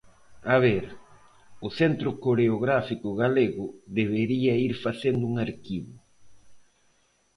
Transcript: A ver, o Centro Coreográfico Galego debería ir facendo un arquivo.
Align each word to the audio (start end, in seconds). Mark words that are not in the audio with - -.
A 0.53 0.57
ver, 0.65 0.85
o 1.65 1.69
Centro 1.79 2.09
Coreográfico 2.25 3.09
Galego 3.21 3.65
debería 3.99 4.53
ir 4.67 4.73
facendo 4.85 5.23
un 5.31 5.35
arquivo. 5.47 5.91